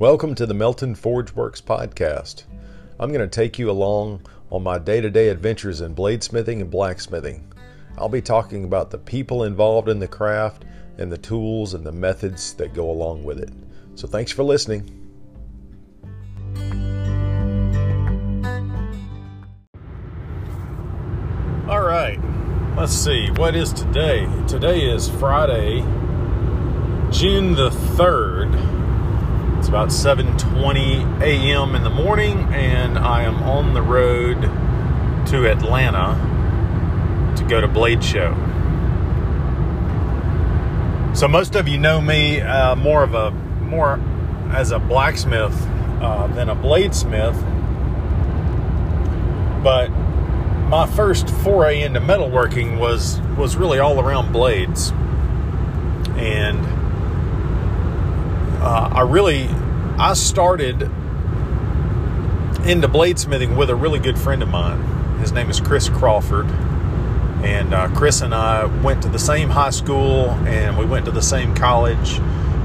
Welcome 0.00 0.34
to 0.36 0.46
the 0.46 0.54
Melton 0.54 0.94
Forge 0.94 1.34
Works 1.34 1.60
podcast. 1.60 2.44
I'm 2.98 3.12
going 3.12 3.20
to 3.20 3.28
take 3.28 3.58
you 3.58 3.70
along 3.70 4.22
on 4.50 4.62
my 4.62 4.78
day 4.78 5.02
to 5.02 5.10
day 5.10 5.28
adventures 5.28 5.82
in 5.82 5.94
bladesmithing 5.94 6.62
and 6.62 6.70
blacksmithing. 6.70 7.52
I'll 7.98 8.08
be 8.08 8.22
talking 8.22 8.64
about 8.64 8.90
the 8.90 8.96
people 8.96 9.44
involved 9.44 9.90
in 9.90 9.98
the 9.98 10.08
craft 10.08 10.64
and 10.96 11.12
the 11.12 11.18
tools 11.18 11.74
and 11.74 11.84
the 11.84 11.92
methods 11.92 12.54
that 12.54 12.72
go 12.72 12.90
along 12.90 13.24
with 13.24 13.40
it. 13.40 13.50
So, 13.94 14.08
thanks 14.08 14.32
for 14.32 14.42
listening. 14.42 14.88
All 21.68 21.82
right, 21.82 22.18
let's 22.74 22.94
see, 22.94 23.30
what 23.32 23.54
is 23.54 23.70
today? 23.74 24.26
Today 24.48 24.80
is 24.80 25.10
Friday, 25.10 25.80
June 27.10 27.54
the 27.54 27.68
3rd. 27.68 28.79
About 29.70 29.90
7:20 29.90 31.22
a.m. 31.22 31.76
in 31.76 31.84
the 31.84 31.90
morning 31.90 32.38
and 32.52 32.98
I 32.98 33.22
am 33.22 33.40
on 33.44 33.72
the 33.72 33.80
road 33.80 34.40
to 35.28 35.48
Atlanta 35.48 36.16
to 37.36 37.44
go 37.44 37.60
to 37.60 37.68
Blade 37.68 38.02
Show. 38.02 38.34
So 41.14 41.28
most 41.28 41.54
of 41.54 41.68
you 41.68 41.78
know 41.78 42.00
me 42.00 42.40
uh, 42.40 42.74
more 42.74 43.04
of 43.04 43.14
a 43.14 43.30
more 43.30 44.00
as 44.50 44.72
a 44.72 44.80
blacksmith 44.80 45.54
uh, 46.00 46.26
than 46.26 46.48
a 46.48 46.56
bladesmith. 46.56 47.40
But 49.62 49.90
my 50.68 50.88
first 50.88 51.30
foray 51.44 51.82
into 51.82 52.00
metalworking 52.00 52.80
was 52.80 53.20
was 53.38 53.54
really 53.54 53.78
all 53.78 54.00
around 54.00 54.32
blades, 54.32 54.90
and 56.16 56.58
uh, 58.60 58.90
I 58.92 59.00
really 59.02 59.48
I 60.00 60.14
started 60.14 60.80
into 62.64 62.88
bladesmithing 62.88 63.54
with 63.54 63.68
a 63.68 63.74
really 63.74 63.98
good 63.98 64.18
friend 64.18 64.42
of 64.42 64.48
mine. 64.48 64.80
His 65.18 65.30
name 65.30 65.50
is 65.50 65.60
Chris 65.60 65.90
Crawford, 65.90 66.46
and 67.44 67.74
uh, 67.74 67.88
Chris 67.88 68.22
and 68.22 68.34
I 68.34 68.64
went 68.64 69.02
to 69.02 69.10
the 69.10 69.18
same 69.18 69.50
high 69.50 69.68
school, 69.68 70.30
and 70.46 70.78
we 70.78 70.86
went 70.86 71.04
to 71.04 71.10
the 71.10 71.20
same 71.20 71.54
college, 71.54 72.18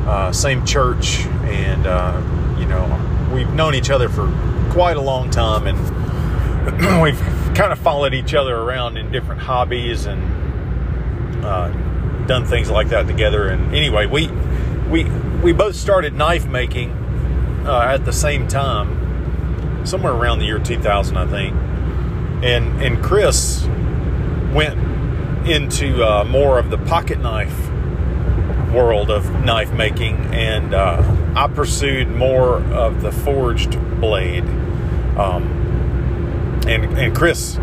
uh, 0.08 0.32
same 0.32 0.66
church, 0.66 1.26
and 1.44 1.86
uh, 1.86 2.22
you 2.58 2.68
know 2.68 3.30
we've 3.34 3.52
known 3.52 3.76
each 3.76 3.90
other 3.90 4.08
for 4.08 4.32
quite 4.72 4.96
a 4.96 5.02
long 5.02 5.30
time, 5.30 5.68
and 5.68 7.02
we've 7.04 7.20
kind 7.54 7.74
of 7.74 7.80
followed 7.80 8.14
each 8.14 8.34
other 8.34 8.56
around 8.56 8.96
in 8.96 9.12
different 9.12 9.42
hobbies 9.42 10.06
and 10.06 11.44
uh, 11.44 11.68
done 12.28 12.46
things 12.46 12.72
like 12.72 12.88
that 12.88 13.08
together. 13.08 13.50
And 13.50 13.76
anyway, 13.76 14.06
we 14.06 14.28
we 14.90 15.04
we 15.44 15.52
both 15.52 15.76
started 15.76 16.14
knife 16.14 16.48
making 16.48 17.02
uh, 17.66 17.82
at 17.82 18.06
the 18.06 18.14
same 18.14 18.48
time, 18.48 19.86
somewhere 19.86 20.14
around 20.14 20.40
the 20.40 20.46
year 20.46 20.60
2000, 20.60 21.18
I 21.18 21.26
think. 21.26 21.56
And 22.44 22.82
and 22.82 23.04
Chris 23.04 23.66
went 24.54 24.80
into 25.48 26.04
uh, 26.04 26.24
more 26.26 26.60
of 26.60 26.70
the 26.70 26.78
pocket 26.78 27.20
knife 27.20 27.70
world 28.72 29.10
of 29.10 29.44
knife 29.44 29.72
making, 29.72 30.18
and 30.34 30.74
uh, 30.74 31.02
I 31.36 31.48
pursued 31.48 32.10
more 32.10 32.62
of 32.74 33.02
the 33.02 33.12
forged 33.12 33.80
blade. 34.00 34.44
Um, 35.18 36.64
and 36.68 36.98
and 36.98 37.16
Chris 37.16 37.58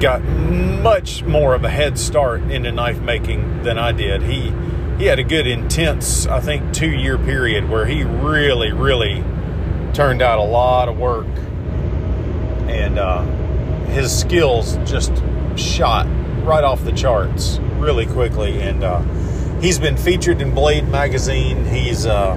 got 0.00 0.22
much 0.22 1.22
more 1.22 1.54
of 1.54 1.64
a 1.64 1.70
head 1.70 1.98
start 1.98 2.42
into 2.42 2.72
knife 2.72 3.00
making 3.00 3.62
than 3.62 3.78
I 3.78 3.92
did. 3.92 4.22
He 4.22 4.52
he 4.98 5.06
had 5.06 5.18
a 5.18 5.24
good 5.24 5.46
intense, 5.46 6.26
I 6.26 6.40
think, 6.40 6.72
two 6.72 6.90
year 6.90 7.18
period 7.18 7.68
where 7.68 7.86
he 7.86 8.04
really, 8.04 8.72
really 8.72 9.24
turned 9.92 10.22
out 10.22 10.38
a 10.38 10.42
lot 10.42 10.88
of 10.88 10.98
work, 10.98 11.26
and 12.68 12.98
uh, 12.98 13.22
his 13.86 14.16
skills 14.16 14.76
just 14.84 15.12
shot 15.56 16.06
right 16.44 16.64
off 16.64 16.82
the 16.84 16.92
charts 16.92 17.58
really 17.76 18.06
quickly. 18.06 18.60
And 18.60 18.82
uh, 18.82 19.00
he's 19.60 19.78
been 19.78 19.96
featured 19.96 20.40
in 20.40 20.54
Blade 20.54 20.88
magazine. 20.88 21.64
He's 21.66 22.06
uh, 22.06 22.36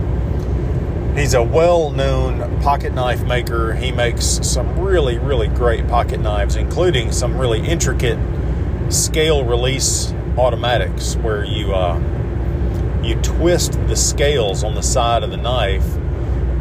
he's 1.16 1.34
a 1.34 1.44
well-known 1.44 2.62
pocket 2.62 2.94
knife 2.94 3.24
maker. 3.24 3.74
He 3.74 3.92
makes 3.92 4.26
some 4.26 4.80
really, 4.80 5.18
really 5.18 5.48
great 5.48 5.88
pocket 5.88 6.20
knives, 6.20 6.56
including 6.56 7.12
some 7.12 7.38
really 7.38 7.66
intricate 7.66 8.20
scale 8.90 9.44
release 9.46 10.14
automatics 10.38 11.16
where 11.18 11.44
you 11.46 11.74
uh, 11.74 11.98
you 13.02 13.16
twist 13.22 13.74
the 13.88 13.96
scales 13.96 14.64
on 14.64 14.76
the 14.76 14.84
side 14.84 15.24
of 15.24 15.32
the 15.32 15.38
knife 15.38 15.86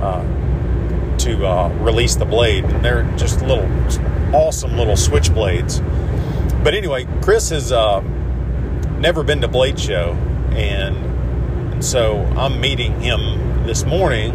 uh, 0.00 0.22
to 1.24 1.46
uh, 1.46 1.68
release 1.80 2.14
the 2.16 2.24
blade, 2.26 2.64
and 2.64 2.84
they're 2.84 3.02
just 3.16 3.40
little 3.40 3.64
awesome 4.34 4.76
little 4.76 4.94
switchblades. 4.94 5.82
But 6.62 6.74
anyway, 6.74 7.06
Chris 7.22 7.48
has 7.48 7.72
uh, 7.72 8.00
never 8.98 9.22
been 9.22 9.40
to 9.40 9.48
Blade 9.48 9.80
Show, 9.80 10.12
and, 10.50 10.96
and 11.72 11.84
so 11.84 12.18
I'm 12.36 12.60
meeting 12.60 13.00
him 13.00 13.64
this 13.66 13.84
morning 13.84 14.32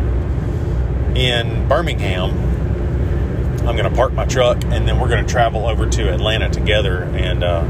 in 1.16 1.68
Birmingham. 1.68 2.32
I'm 3.68 3.76
going 3.76 3.90
to 3.90 3.96
park 3.96 4.14
my 4.14 4.26
truck, 4.26 4.64
and 4.66 4.88
then 4.88 5.00
we're 5.00 5.10
going 5.10 5.24
to 5.24 5.32
travel 5.32 5.68
over 5.68 5.88
to 5.88 6.12
Atlanta 6.12 6.50
together, 6.50 7.04
and 7.04 7.44
uh, 7.44 7.64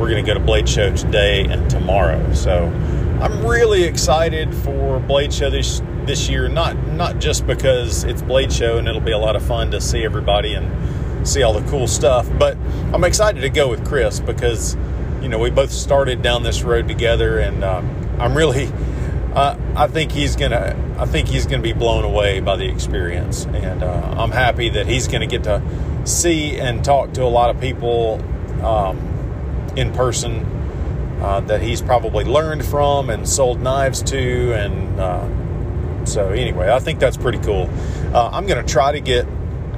we're 0.00 0.10
going 0.10 0.24
to 0.24 0.26
go 0.26 0.34
to 0.34 0.44
Blade 0.44 0.68
Show 0.68 0.96
today 0.96 1.44
and 1.44 1.70
tomorrow. 1.70 2.32
So 2.34 2.64
I'm 3.20 3.46
really 3.46 3.84
excited 3.84 4.52
for 4.52 4.98
Blade 4.98 5.32
Show 5.32 5.48
this 5.48 5.80
this 6.08 6.28
year. 6.28 6.48
Not 6.48 6.76
not 6.88 7.20
just 7.20 7.46
because 7.46 8.02
it's 8.02 8.22
Blade 8.22 8.52
Show 8.52 8.78
and 8.78 8.88
it'll 8.88 9.00
be 9.00 9.12
a 9.12 9.18
lot 9.18 9.36
of 9.36 9.42
fun 9.44 9.70
to 9.70 9.80
see 9.80 10.04
everybody 10.04 10.54
and 10.54 11.28
see 11.28 11.42
all 11.44 11.52
the 11.52 11.68
cool 11.70 11.86
stuff, 11.86 12.28
but 12.38 12.56
I'm 12.92 13.04
excited 13.04 13.42
to 13.42 13.50
go 13.50 13.68
with 13.68 13.86
Chris 13.86 14.18
because 14.18 14.76
you 15.22 15.28
know 15.28 15.38
we 15.38 15.50
both 15.50 15.70
started 15.70 16.22
down 16.22 16.42
this 16.42 16.62
road 16.62 16.88
together, 16.88 17.38
and 17.38 17.62
uh, 17.62 17.82
I'm 18.18 18.36
really. 18.36 18.70
Uh, 19.34 19.56
I 19.76 19.86
think 19.86 20.10
he's 20.10 20.34
gonna. 20.34 20.74
I 20.98 21.06
think 21.06 21.28
he's 21.28 21.46
gonna 21.46 21.62
be 21.62 21.74
blown 21.74 22.02
away 22.02 22.40
by 22.40 22.56
the 22.56 22.68
experience, 22.68 23.44
and 23.46 23.84
uh, 23.84 24.14
I'm 24.16 24.30
happy 24.32 24.70
that 24.70 24.86
he's 24.86 25.06
gonna 25.06 25.26
get 25.26 25.44
to 25.44 25.62
see 26.04 26.58
and 26.58 26.84
talk 26.84 27.12
to 27.12 27.22
a 27.22 27.28
lot 27.28 27.54
of 27.54 27.60
people 27.60 28.20
um, 28.64 28.96
in 29.76 29.92
person 29.92 30.46
uh, 31.20 31.40
that 31.40 31.60
he's 31.60 31.82
probably 31.82 32.24
learned 32.24 32.64
from 32.64 33.10
and 33.10 33.28
sold 33.28 33.60
knives 33.60 34.02
to. 34.04 34.54
And 34.54 34.98
uh, 34.98 35.28
so, 36.04 36.28
anyway, 36.30 36.70
I 36.70 36.78
think 36.78 37.00
that's 37.00 37.16
pretty 37.16 37.38
cool. 37.38 37.68
Uh, 38.14 38.30
I'm 38.32 38.46
going 38.46 38.64
to 38.64 38.72
try 38.72 38.92
to 38.92 39.00
get 39.00 39.26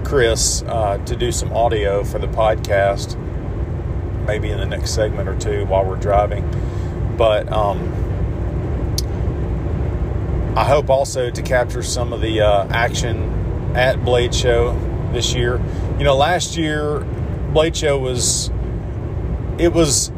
Chris 0.05 0.63
uh, 0.63 0.99
to 1.07 1.17
do 1.17 1.33
some 1.33 1.53
audio 1.53 2.05
for 2.05 2.19
the 2.19 2.29
podcast, 2.29 3.17
maybe 4.27 4.51
in 4.51 4.59
the 4.59 4.67
next 4.67 4.91
segment 4.93 5.29
or 5.29 5.39
two 5.39 5.67
while 5.67 5.85
we're 5.85 5.97
driving. 5.97 6.49
But 7.17 7.51
um, 7.53 7.79
I 10.57 10.65
hope 10.65 10.91
also 10.91 11.31
to 11.31 11.43
capture 11.43 11.83
some 11.83 12.13
of 12.13 12.21
the 12.21 12.41
uh, 12.41 12.67
action 12.71 13.75
at 13.77 14.05
Blade 14.05 14.35
Show 14.35 14.79
this 15.13 15.35
year. 15.35 15.61
You 15.99 16.05
know, 16.05 16.17
last 16.17 16.57
year 16.57 17.01
Blade 17.53 17.77
Show 17.77 17.99
was 17.99 18.51
it 19.59 19.73
was 19.73 20.11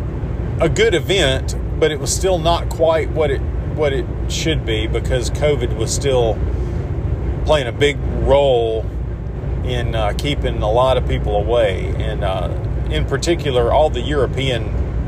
a 0.60 0.68
good 0.68 0.94
event, 0.94 1.56
but 1.80 1.90
it 1.90 1.98
was 1.98 2.14
still 2.14 2.38
not 2.38 2.68
quite 2.68 3.10
what 3.10 3.30
it 3.30 3.40
what 3.74 3.92
it 3.92 4.06
should 4.30 4.64
be 4.64 4.86
because 4.86 5.30
COVID 5.30 5.76
was 5.76 5.94
still 5.94 6.38
playing 7.44 7.66
a 7.66 7.72
big 7.72 7.98
role 8.22 8.86
in 9.64 9.94
uh, 9.94 10.12
keeping 10.18 10.62
a 10.62 10.70
lot 10.70 10.96
of 10.96 11.06
people 11.06 11.36
away, 11.36 11.94
and 11.98 12.24
uh, 12.24 12.48
in 12.90 13.06
particular, 13.06 13.72
all 13.72 13.90
the 13.90 14.00
European 14.00 14.64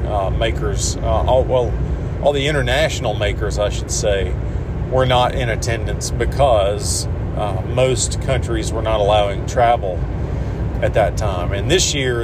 uh, 0.07 0.31
makers, 0.31 0.97
uh, 0.97 1.01
all 1.07 1.45
well, 1.45 1.73
all 2.23 2.33
the 2.33 2.47
international 2.47 3.15
makers, 3.15 3.59
I 3.59 3.69
should 3.69 3.91
say, 3.91 4.35
were 4.91 5.07
not 5.07 5.35
in 5.35 5.49
attendance 5.49 6.11
because 6.11 7.07
uh, 7.37 7.63
most 7.75 8.23
countries 8.23 8.73
were 8.73 8.83
not 8.83 9.01
allowing 9.01 9.47
travel 9.47 9.99
at 10.83 10.95
that 10.95 11.17
time. 11.17 11.53
And 11.53 11.71
this 11.71 11.95
year, 11.95 12.23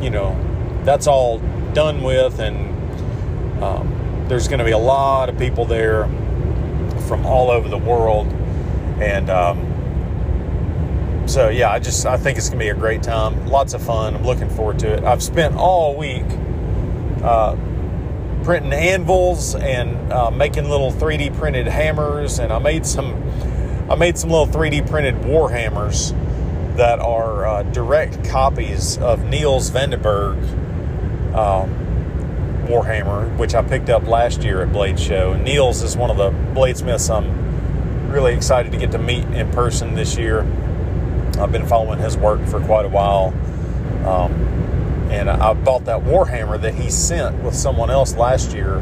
you 0.00 0.10
know, 0.10 0.36
that's 0.84 1.06
all 1.06 1.38
done 1.72 2.02
with, 2.02 2.38
and 2.40 3.62
um, 3.62 3.99
there's 4.30 4.46
going 4.46 4.60
to 4.60 4.64
be 4.64 4.70
a 4.70 4.78
lot 4.78 5.28
of 5.28 5.36
people 5.36 5.64
there 5.64 6.04
from 7.08 7.26
all 7.26 7.50
over 7.50 7.68
the 7.68 7.76
world, 7.76 8.28
and 9.02 9.28
um, 9.28 9.66
so 11.26 11.48
yeah, 11.48 11.72
I 11.72 11.80
just 11.80 12.06
I 12.06 12.16
think 12.16 12.38
it's 12.38 12.48
going 12.48 12.60
to 12.60 12.64
be 12.64 12.68
a 12.70 12.74
great 12.74 13.02
time. 13.02 13.48
Lots 13.48 13.74
of 13.74 13.82
fun. 13.82 14.14
I'm 14.14 14.22
looking 14.22 14.48
forward 14.48 14.78
to 14.78 14.94
it. 14.94 15.02
I've 15.02 15.20
spent 15.20 15.56
all 15.56 15.96
week 15.96 16.22
uh, 17.24 17.56
printing 18.44 18.72
anvils 18.72 19.56
and 19.56 20.12
uh, 20.12 20.30
making 20.30 20.70
little 20.70 20.92
3D 20.92 21.36
printed 21.36 21.66
hammers, 21.66 22.38
and 22.38 22.52
I 22.52 22.60
made 22.60 22.86
some 22.86 23.20
I 23.90 23.96
made 23.96 24.16
some 24.16 24.30
little 24.30 24.46
3D 24.46 24.88
printed 24.88 25.24
war 25.24 25.50
hammers 25.50 26.12
that 26.76 27.00
are 27.00 27.46
uh, 27.46 27.62
direct 27.64 28.24
copies 28.26 28.96
of 28.98 29.24
Niels 29.24 29.72
Vandenberg. 29.72 30.38
Um, 31.34 31.89
Warhammer, 32.70 33.36
which 33.36 33.54
I 33.54 33.62
picked 33.62 33.90
up 33.90 34.06
last 34.06 34.44
year 34.44 34.62
at 34.62 34.72
Blade 34.72 34.98
Show. 34.98 35.32
And 35.32 35.44
Niels 35.44 35.82
is 35.82 35.96
one 35.96 36.08
of 36.08 36.16
the 36.16 36.30
bladesmiths 36.54 37.14
I'm 37.14 38.10
really 38.12 38.32
excited 38.32 38.70
to 38.70 38.78
get 38.78 38.92
to 38.92 38.98
meet 38.98 39.24
in 39.24 39.50
person 39.50 39.94
this 39.94 40.16
year. 40.16 40.42
I've 41.38 41.50
been 41.50 41.66
following 41.66 41.98
his 41.98 42.16
work 42.16 42.46
for 42.46 42.60
quite 42.60 42.84
a 42.84 42.88
while. 42.88 43.34
Um, 44.06 44.32
and 45.10 45.28
I 45.28 45.52
bought 45.54 45.86
that 45.86 46.02
Warhammer 46.02 46.60
that 46.60 46.74
he 46.74 46.90
sent 46.90 47.42
with 47.42 47.56
someone 47.56 47.90
else 47.90 48.14
last 48.14 48.54
year. 48.54 48.76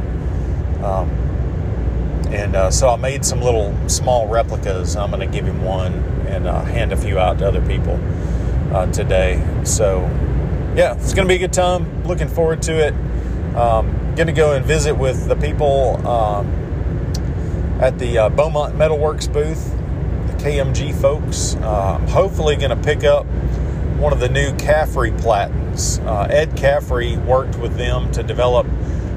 Um, 0.82 1.08
and 2.30 2.54
uh, 2.54 2.70
so 2.70 2.90
I 2.90 2.96
made 2.96 3.24
some 3.24 3.40
little 3.40 3.74
small 3.88 4.28
replicas. 4.28 4.96
I'm 4.96 5.10
going 5.10 5.26
to 5.26 5.34
give 5.34 5.46
him 5.46 5.64
one 5.64 5.94
and 6.28 6.46
uh, 6.46 6.62
hand 6.64 6.92
a 6.92 6.96
few 6.96 7.18
out 7.18 7.38
to 7.38 7.48
other 7.48 7.66
people 7.66 7.98
uh, 8.74 8.92
today. 8.92 9.42
So, 9.64 10.00
yeah, 10.76 10.94
it's 10.94 11.14
going 11.14 11.26
to 11.26 11.32
be 11.32 11.36
a 11.36 11.38
good 11.38 11.54
time. 11.54 12.06
Looking 12.06 12.28
forward 12.28 12.60
to 12.64 12.86
it. 12.86 12.94
Um, 13.58 14.14
going 14.14 14.28
to 14.28 14.32
go 14.32 14.52
and 14.52 14.64
visit 14.64 14.94
with 14.94 15.26
the 15.26 15.34
people 15.34 16.06
um, 16.06 16.46
at 17.80 17.98
the 17.98 18.16
uh, 18.16 18.28
Beaumont 18.28 18.76
Metalworks 18.76 19.32
booth, 19.32 19.72
the 20.28 20.44
KMG 20.44 20.94
folks. 20.94 21.56
Uh, 21.56 21.98
hopefully, 22.06 22.54
going 22.54 22.70
to 22.70 22.76
pick 22.76 23.02
up 23.02 23.26
one 23.98 24.12
of 24.12 24.20
the 24.20 24.28
new 24.28 24.54
Caffrey 24.58 25.10
platens. 25.10 25.98
Uh, 26.00 26.28
Ed 26.30 26.56
Caffrey 26.56 27.16
worked 27.16 27.58
with 27.58 27.76
them 27.76 28.12
to 28.12 28.22
develop 28.22 28.64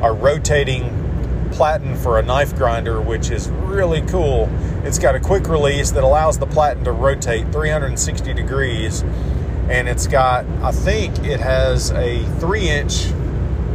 a 0.01 0.11
rotating 0.11 0.89
platen 1.51 1.95
for 1.95 2.17
a 2.17 2.23
knife 2.23 2.55
grinder, 2.55 2.99
which 2.99 3.29
is 3.29 3.47
really 3.49 4.01
cool. 4.07 4.49
It's 4.83 4.97
got 4.97 5.13
a 5.13 5.19
quick 5.19 5.47
release 5.49 5.91
that 5.91 6.03
allows 6.03 6.39
the 6.39 6.47
platen 6.47 6.83
to 6.85 6.91
rotate 6.91 7.51
360 7.51 8.33
degrees, 8.33 9.03
and 9.69 9.87
it's 9.87 10.07
got, 10.07 10.47
I 10.63 10.71
think 10.71 11.19
it 11.19 11.39
has 11.39 11.91
a 11.91 12.25
three 12.39 12.67
inch 12.67 13.11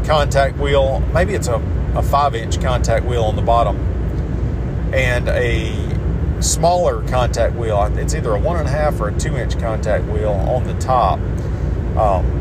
contact 0.07 0.57
wheel, 0.59 1.01
maybe 1.13 1.35
it's 1.35 1.49
a, 1.49 1.57
a 1.95 2.03
five 2.03 2.35
inch 2.35 2.61
contact 2.61 3.05
wheel 3.05 3.25
on 3.25 3.37
the 3.37 3.43
bottom, 3.43 3.77
and 4.95 5.29
a 5.29 6.43
smaller 6.43 7.07
contact 7.09 7.55
wheel. 7.57 7.83
It's 7.97 8.15
either 8.15 8.35
a 8.35 8.39
one 8.39 8.57
and 8.59 8.69
a 8.69 8.71
half 8.71 9.01
or 9.01 9.09
a 9.09 9.19
two 9.19 9.37
inch 9.37 9.59
contact 9.59 10.05
wheel 10.07 10.33
on 10.33 10.65
the 10.65 10.75
top. 10.75 11.19
Um, 11.97 12.37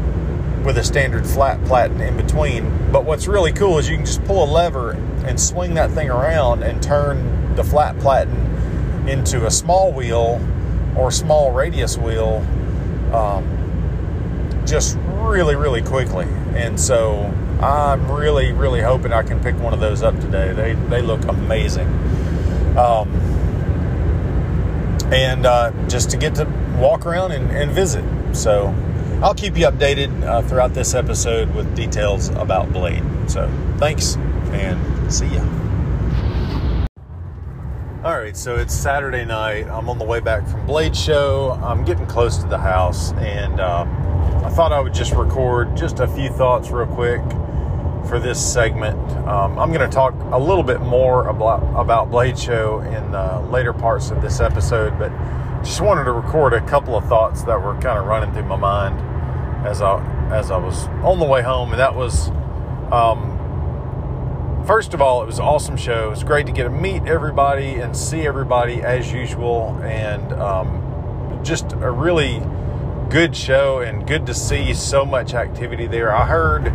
with 0.65 0.79
a 0.79 0.83
standard 0.83 1.25
flat 1.27 1.63
platen 1.65 2.01
in 2.01 2.17
between. 2.17 2.91
But 2.91 3.05
what's 3.05 3.27
really 3.27 3.53
cool 3.53 3.77
is 3.77 3.87
you 3.87 3.97
can 3.97 4.05
just 4.05 4.23
pull 4.25 4.43
a 4.43 4.49
lever 4.51 4.91
and 5.25 5.39
swing 5.39 5.75
that 5.75 5.91
thing 5.91 6.09
around 6.09 6.63
and 6.63 6.81
turn 6.81 7.55
the 7.55 7.63
flat 7.63 7.97
platen 7.99 8.35
into 9.07 9.45
a 9.45 9.51
small 9.51 9.93
wheel 9.93 10.41
or 10.97 11.11
small 11.11 11.51
radius 11.51 11.97
wheel 11.97 12.45
um, 13.13 14.63
just 14.65 14.97
really, 15.07 15.55
really 15.55 15.83
quickly. 15.83 16.25
And 16.55 16.79
so 16.79 17.31
I'm 17.61 18.11
really, 18.11 18.51
really 18.51 18.81
hoping 18.81 19.13
I 19.13 19.23
can 19.23 19.41
pick 19.41 19.57
one 19.59 19.73
of 19.73 19.79
those 19.79 20.03
up 20.03 20.19
today. 20.19 20.51
They, 20.51 20.73
they 20.89 21.01
look 21.01 21.23
amazing. 21.25 21.87
Um, 22.77 23.09
and 25.11 25.45
uh, 25.45 25.71
just 25.87 26.09
to 26.11 26.17
get 26.17 26.35
to 26.35 26.45
walk 26.77 27.05
around 27.05 27.31
and, 27.31 27.49
and 27.51 27.71
visit. 27.71 28.03
So 28.33 28.73
I'll 29.21 29.33
keep 29.33 29.57
you 29.57 29.65
updated 29.67 30.23
uh, 30.23 30.41
throughout 30.41 30.73
this 30.73 30.93
episode 30.93 31.53
with 31.55 31.73
details 31.75 32.29
about 32.29 32.73
Blade. 32.73 33.03
So 33.27 33.49
thanks 33.77 34.17
and 34.51 35.13
see 35.13 35.27
ya. 35.27 35.43
All 38.03 38.19
right, 38.19 38.37
so 38.37 38.55
it's 38.55 38.73
Saturday 38.73 39.25
night. 39.25 39.67
I'm 39.67 39.89
on 39.89 39.97
the 39.97 40.05
way 40.05 40.19
back 40.19 40.47
from 40.47 40.65
Blade 40.67 40.95
Show. 40.95 41.59
I'm 41.63 41.83
getting 41.85 42.05
close 42.05 42.37
to 42.37 42.47
the 42.47 42.57
house, 42.57 43.13
and 43.13 43.59
uh, 43.59 43.81
I 44.45 44.49
thought 44.49 44.71
I 44.71 44.79
would 44.79 44.93
just 44.93 45.13
record 45.13 45.75
just 45.75 45.99
a 45.99 46.07
few 46.07 46.29
thoughts 46.29 46.69
real 46.69 46.85
quick 46.85 47.21
for 48.07 48.19
this 48.19 48.39
segment. 48.53 48.97
Um, 49.27 49.57
I'm 49.57 49.71
going 49.71 49.87
to 49.87 49.93
talk 49.93 50.13
a 50.31 50.39
little 50.39 50.63
bit 50.63 50.81
more 50.81 51.27
about 51.27 51.61
about 51.79 52.11
Blade 52.11 52.37
Show 52.37 52.79
in 52.81 53.15
uh, 53.15 53.47
later 53.51 53.73
parts 53.73 54.11
of 54.11 54.21
this 54.21 54.39
episode, 54.39 54.97
but 54.99 55.11
just 55.63 55.81
wanted 55.81 56.03
to 56.05 56.11
record 56.11 56.53
a 56.53 56.61
couple 56.67 56.95
of 56.95 57.05
thoughts 57.05 57.43
that 57.43 57.61
were 57.61 57.73
kind 57.73 57.97
of 57.97 58.05
running 58.05 58.31
through 58.33 58.45
my 58.45 58.55
mind 58.55 58.99
as 59.65 59.81
I 59.81 59.99
as 60.31 60.51
I 60.51 60.57
was 60.57 60.87
on 61.03 61.19
the 61.19 61.25
way 61.25 61.41
home, 61.41 61.71
and 61.71 61.79
that 61.79 61.95
was. 61.95 62.29
Um, 62.91 63.33
first 64.65 64.93
of 64.93 65.01
all, 65.01 65.21
it 65.21 65.25
was 65.25 65.39
an 65.39 65.45
awesome 65.45 65.77
show. 65.77 66.07
It 66.07 66.09
was 66.11 66.23
great 66.23 66.45
to 66.45 66.51
get 66.51 66.63
to 66.63 66.69
meet 66.69 67.03
everybody 67.03 67.75
and 67.75 67.95
see 67.95 68.27
everybody 68.27 68.81
as 68.81 69.11
usual, 69.11 69.79
and 69.83 70.33
um, 70.33 71.41
just 71.43 71.73
a 71.73 71.91
really 71.91 72.41
good 73.09 73.35
show 73.35 73.79
and 73.79 74.07
good 74.07 74.25
to 74.25 74.33
see 74.33 74.73
so 74.73 75.05
much 75.05 75.33
activity 75.33 75.87
there. 75.87 76.13
I 76.13 76.25
heard 76.25 76.65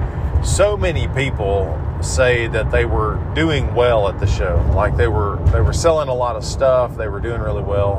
so 0.43 0.77
many 0.77 1.07
people 1.09 1.79
say 2.03 2.47
that 2.49 2.71
they 2.71 2.85
were 2.85 3.17
doing 3.35 3.75
well 3.75 4.09
at 4.09 4.19
the 4.19 4.27
show, 4.27 4.65
like 4.75 4.97
they 4.97 5.09
were 5.09 5.37
they 5.53 5.61
were 5.61 5.73
selling 5.73 6.09
a 6.09 6.15
lot 6.15 6.37
of 6.37 6.45
stuff, 6.45 6.97
they 6.97 7.09
were 7.09 7.21
doing 7.21 7.41
really 7.41 7.63
well. 7.63 7.97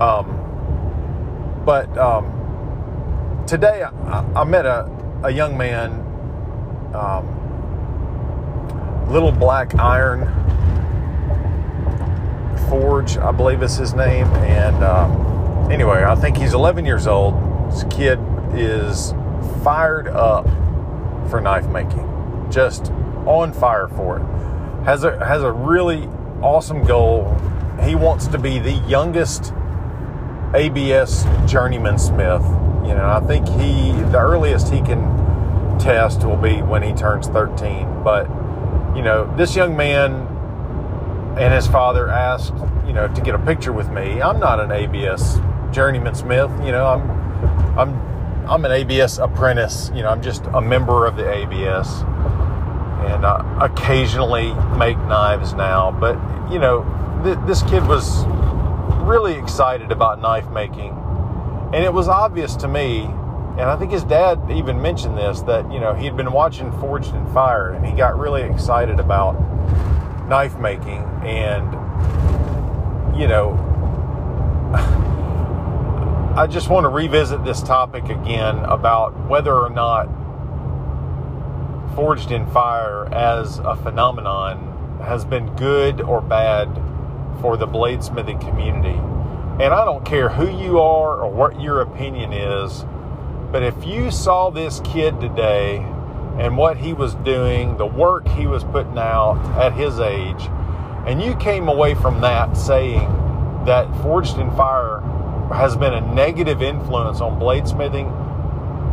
Um, 0.00 1.62
but 1.64 1.96
um, 1.98 3.44
today 3.46 3.82
I, 3.82 4.24
I, 4.34 4.44
met 4.44 4.64
a, 4.64 4.90
a 5.22 5.30
young 5.30 5.58
man, 5.58 5.92
um, 6.94 7.26
Little 9.10 9.32
Black 9.32 9.74
Iron 9.74 10.26
Forge, 12.70 13.18
I 13.18 13.30
believe 13.30 13.62
is 13.62 13.76
his 13.76 13.92
name. 13.92 14.26
And 14.26 14.82
um, 14.82 15.70
anyway, 15.70 16.02
I 16.02 16.14
think 16.14 16.38
he's 16.38 16.54
11 16.54 16.86
years 16.86 17.06
old. 17.06 17.34
This 17.70 17.84
kid 17.90 18.18
is 18.54 19.12
fired 19.62 20.08
up 20.08 20.46
for 21.30 21.40
knife 21.40 21.66
making, 21.68 22.06
just 22.50 22.90
on 23.26 23.52
fire 23.52 23.88
for 23.88 24.18
it. 24.18 24.84
Has 24.84 25.04
a 25.04 25.24
has 25.24 25.42
a 25.42 25.52
really 25.52 26.08
awesome 26.42 26.84
goal. 26.84 27.34
He 27.82 27.94
wants 27.94 28.26
to 28.28 28.38
be 28.38 28.58
the 28.58 28.72
youngest 28.88 29.52
ABS 30.54 31.24
journeyman 31.46 31.98
smith. 31.98 32.42
You 32.84 32.96
know, 32.96 33.08
I 33.08 33.20
think 33.26 33.46
he 33.48 33.92
the 34.10 34.18
earliest 34.18 34.68
he 34.68 34.80
can 34.80 35.78
test 35.78 36.24
will 36.24 36.36
be 36.36 36.60
when 36.62 36.82
he 36.82 36.92
turns 36.92 37.28
13. 37.28 38.02
But 38.02 38.28
you 38.96 39.02
know, 39.02 39.32
this 39.36 39.54
young 39.54 39.76
man 39.76 40.26
and 41.38 41.54
his 41.54 41.66
father 41.66 42.08
asked, 42.08 42.54
you 42.86 42.92
know, 42.92 43.08
to 43.08 43.20
get 43.20 43.34
a 43.34 43.38
picture 43.38 43.72
with 43.72 43.88
me. 43.90 44.20
I'm 44.20 44.40
not 44.40 44.60
an 44.60 44.72
ABS 44.72 45.38
journeyman 45.72 46.14
smith. 46.14 46.50
You 46.64 46.72
know, 46.72 46.86
I'm 46.86 47.78
I'm 47.78 48.10
I'm 48.50 48.64
an 48.64 48.72
ABS 48.72 49.18
apprentice. 49.18 49.92
You 49.94 50.02
know, 50.02 50.08
I'm 50.08 50.22
just 50.22 50.44
a 50.52 50.60
member 50.60 51.06
of 51.06 51.16
the 51.16 51.30
ABS, 51.30 52.00
and 52.00 53.24
I 53.24 53.58
occasionally 53.60 54.52
make 54.76 54.98
knives 54.98 55.54
now. 55.54 55.92
But 55.92 56.18
you 56.50 56.58
know, 56.58 56.82
th- 57.22 57.38
this 57.46 57.62
kid 57.62 57.86
was 57.86 58.24
really 59.06 59.34
excited 59.34 59.92
about 59.92 60.20
knife 60.20 60.50
making. 60.50 60.96
And 61.72 61.84
it 61.84 61.92
was 61.92 62.08
obvious 62.08 62.56
to 62.56 62.66
me, 62.66 63.02
and 63.02 63.62
I 63.62 63.76
think 63.76 63.92
his 63.92 64.02
dad 64.02 64.40
even 64.50 64.82
mentioned 64.82 65.16
this, 65.16 65.42
that, 65.42 65.70
you 65.70 65.78
know, 65.78 65.94
he'd 65.94 66.16
been 66.16 66.32
watching 66.32 66.72
Forged 66.80 67.14
in 67.14 67.26
Fire 67.32 67.70
and 67.70 67.86
he 67.86 67.92
got 67.92 68.18
really 68.18 68.42
excited 68.42 68.98
about 68.98 69.34
knife 70.28 70.58
making. 70.58 71.04
And, 71.22 71.70
you 73.16 73.28
know, 73.28 73.54
I 76.40 76.46
just 76.46 76.70
want 76.70 76.84
to 76.84 76.88
revisit 76.88 77.44
this 77.44 77.62
topic 77.62 78.04
again 78.04 78.60
about 78.60 79.28
whether 79.28 79.54
or 79.54 79.68
not 79.68 80.06
Forged 81.94 82.30
in 82.30 82.46
Fire 82.46 83.12
as 83.12 83.58
a 83.58 83.76
phenomenon 83.76 85.02
has 85.04 85.22
been 85.26 85.54
good 85.56 86.00
or 86.00 86.22
bad 86.22 86.74
for 87.42 87.58
the 87.58 87.66
bladesmithing 87.66 88.40
community. 88.40 88.98
And 89.62 89.74
I 89.74 89.84
don't 89.84 90.02
care 90.02 90.30
who 90.30 90.48
you 90.50 90.80
are 90.80 91.20
or 91.20 91.30
what 91.30 91.60
your 91.60 91.82
opinion 91.82 92.32
is, 92.32 92.86
but 93.52 93.62
if 93.62 93.84
you 93.84 94.10
saw 94.10 94.48
this 94.48 94.80
kid 94.82 95.20
today 95.20 95.84
and 96.38 96.56
what 96.56 96.78
he 96.78 96.94
was 96.94 97.16
doing, 97.16 97.76
the 97.76 97.84
work 97.84 98.26
he 98.28 98.46
was 98.46 98.64
putting 98.64 98.96
out 98.96 99.36
at 99.58 99.74
his 99.74 100.00
age, 100.00 100.48
and 101.06 101.22
you 101.22 101.36
came 101.36 101.68
away 101.68 101.94
from 101.94 102.22
that 102.22 102.56
saying 102.56 103.10
that 103.66 103.94
Forged 104.00 104.38
in 104.38 104.50
Fire 104.52 105.02
has 105.52 105.76
been 105.76 105.92
a 105.92 106.00
negative 106.14 106.62
influence 106.62 107.20
on 107.20 107.38
bladesmithing, 107.40 108.10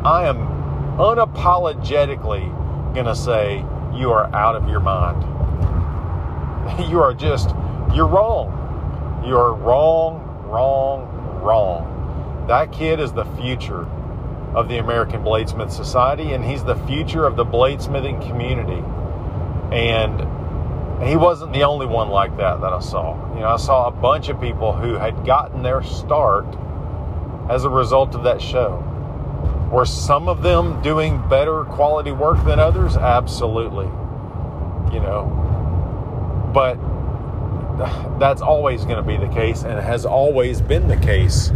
I 0.06 0.28
am 0.28 0.38
unapologetically 0.98 2.94
going 2.94 3.06
to 3.06 3.16
say 3.16 3.64
you 3.94 4.12
are 4.12 4.34
out 4.36 4.56
of 4.56 4.68
your 4.68 4.80
mind. 4.80 5.22
you 6.90 7.00
are 7.02 7.14
just 7.14 7.50
you're 7.94 8.08
wrong. 8.08 9.24
You're 9.26 9.54
wrong, 9.54 10.44
wrong, 10.46 11.42
wrong. 11.42 12.46
That 12.48 12.72
kid 12.72 13.00
is 13.00 13.12
the 13.14 13.26
future 13.36 13.88
of 14.56 14.68
the 14.68 14.78
American 14.78 15.24
Bladesmith 15.24 15.72
Society, 15.72 16.34
and 16.34 16.44
he's 16.44 16.64
the 16.64 16.76
future 16.88 17.26
of 17.26 17.36
the 17.36 17.46
bladesmithing 17.46 18.26
community. 18.28 18.84
And 19.72 20.22
he 21.04 21.16
wasn't 21.16 21.54
the 21.54 21.63
only 21.63 21.86
one 21.86 22.10
like 22.10 22.36
that 22.38 22.62
that 22.62 22.74
I 22.74 22.80
saw. 22.80 23.16
You 23.36 23.42
know, 23.42 23.50
I 23.50 23.58
saw 23.58 23.88
a 23.88 23.92
bunch 23.92 24.30
of 24.30 24.42
people 24.42 24.74
who 24.74 24.96
had 24.96 25.25
gotten 25.25 25.62
their 25.62 25.84
start 25.84 26.48
as 27.50 27.66
a 27.66 27.70
result 27.70 28.16
of 28.16 28.24
that 28.24 28.42
show. 28.42 28.84
Were 29.72 29.86
some 29.86 30.27
of 30.27 30.42
them 30.42 30.82
doing 30.82 31.22
better 31.30 31.66
quality 31.66 32.12
work 32.12 32.44
than 32.46 32.60
others? 32.60 32.98
Absolutely. 32.98 33.86
You 34.94 35.01
know, 35.01 36.51
but 36.54 36.77
that's 38.18 38.42
always 38.42 38.84
going 38.86 38.98
to 38.98 39.04
be 39.04 39.18
the 39.18 39.32
case 39.32 39.63
and 39.63 39.80
has 39.80 40.06
always 40.06 40.62
been 40.62 40.88
the 40.88 40.98
case 40.98 41.51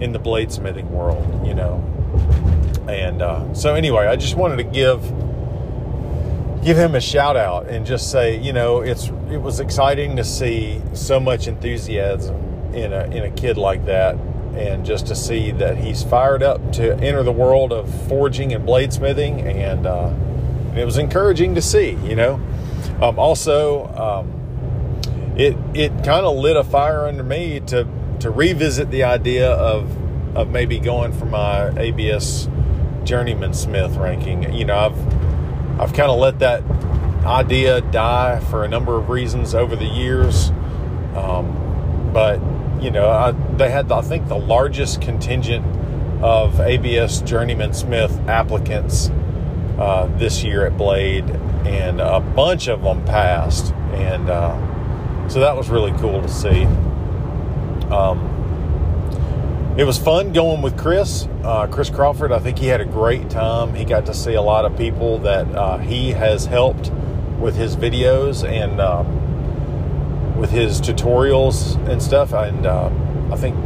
in 0.00 0.12
the 0.12 0.18
bladesmithing 0.18 0.88
world, 0.88 1.46
you 1.46 1.54
know. 1.54 1.84
And 2.88 3.20
uh, 3.20 3.52
so 3.52 3.74
anyway, 3.74 4.06
I 4.06 4.16
just 4.16 4.36
wanted 4.36 4.56
to 4.56 4.64
give 4.64 5.02
give 6.62 6.76
him 6.76 6.94
a 6.94 7.00
shout 7.00 7.36
out 7.36 7.68
and 7.68 7.86
just 7.86 8.10
say, 8.10 8.38
you 8.38 8.52
know, 8.52 8.80
it's 8.80 9.08
it 9.30 9.38
was 9.38 9.60
exciting 9.60 10.16
to 10.16 10.24
see 10.24 10.80
so 10.92 11.18
much 11.18 11.48
enthusiasm 11.48 12.36
in 12.74 12.92
a 12.92 13.04
in 13.04 13.24
a 13.24 13.30
kid 13.30 13.56
like 13.56 13.86
that 13.86 14.16
and 14.54 14.84
just 14.84 15.06
to 15.06 15.14
see 15.14 15.52
that 15.52 15.76
he's 15.78 16.02
fired 16.02 16.42
up 16.42 16.72
to 16.72 16.92
enter 16.94 17.22
the 17.22 17.32
world 17.32 17.72
of 17.72 17.88
forging 18.08 18.52
and 18.52 18.66
bladesmithing 18.66 19.44
and, 19.44 19.86
uh, 19.86 20.12
it 20.74 20.84
was 20.84 20.98
encouraging 20.98 21.54
to 21.56 21.62
see, 21.62 21.92
you 22.04 22.14
know. 22.14 22.34
Um, 23.02 23.18
also, 23.18 23.86
um, 23.96 25.32
it 25.36 25.56
it 25.74 25.90
kind 26.04 26.24
of 26.24 26.36
lit 26.36 26.56
a 26.56 26.62
fire 26.62 27.06
under 27.06 27.24
me 27.24 27.60
to 27.66 27.88
to 28.20 28.30
revisit 28.30 28.90
the 28.90 29.02
idea 29.02 29.50
of 29.50 29.90
of 30.36 30.48
maybe 30.50 30.78
going 30.78 31.12
for 31.12 31.24
my 31.24 31.70
ABS 31.76 32.48
journeyman 33.02 33.52
smith 33.52 33.96
ranking. 33.96 34.52
You 34.52 34.64
know, 34.64 34.76
I've 34.76 35.29
I've 35.80 35.94
kind 35.94 36.10
of 36.10 36.18
let 36.18 36.40
that 36.40 36.62
idea 37.24 37.80
die 37.80 38.38
for 38.50 38.64
a 38.64 38.68
number 38.68 38.98
of 38.98 39.08
reasons 39.08 39.54
over 39.54 39.74
the 39.74 39.86
years, 39.86 40.50
um, 41.16 42.10
but 42.12 42.38
you 42.82 42.90
know, 42.90 43.08
I, 43.08 43.30
they 43.56 43.70
had 43.70 43.90
I 43.90 44.02
think 44.02 44.28
the 44.28 44.36
largest 44.36 45.00
contingent 45.00 45.64
of 46.22 46.60
ABS 46.60 47.22
journeyman 47.22 47.72
smith 47.72 48.12
applicants 48.28 49.08
uh, 49.78 50.06
this 50.18 50.44
year 50.44 50.66
at 50.66 50.76
Blade, 50.76 51.24
and 51.64 51.98
a 51.98 52.20
bunch 52.20 52.68
of 52.68 52.82
them 52.82 53.02
passed, 53.06 53.72
and 53.94 54.28
uh, 54.28 55.28
so 55.30 55.40
that 55.40 55.56
was 55.56 55.70
really 55.70 55.92
cool 55.92 56.20
to 56.20 56.28
see. 56.28 56.64
Um, 57.90 58.39
it 59.76 59.84
was 59.84 59.98
fun 59.98 60.32
going 60.32 60.62
with 60.62 60.76
Chris, 60.76 61.26
uh, 61.44 61.66
Chris 61.68 61.90
Crawford. 61.90 62.32
I 62.32 62.38
think 62.38 62.58
he 62.58 62.66
had 62.66 62.80
a 62.80 62.84
great 62.84 63.30
time. 63.30 63.74
He 63.74 63.84
got 63.84 64.06
to 64.06 64.14
see 64.14 64.34
a 64.34 64.42
lot 64.42 64.64
of 64.64 64.76
people 64.76 65.18
that 65.20 65.46
uh, 65.54 65.78
he 65.78 66.10
has 66.10 66.46
helped 66.46 66.90
with 67.38 67.56
his 67.56 67.76
videos 67.76 68.46
and 68.46 68.80
um, 68.80 70.36
with 70.36 70.50
his 70.50 70.80
tutorials 70.80 71.76
and 71.88 72.02
stuff. 72.02 72.32
And 72.32 72.66
uh, 72.66 72.90
I 73.32 73.36
think 73.36 73.56